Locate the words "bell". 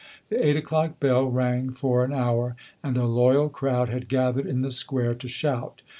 0.99-1.25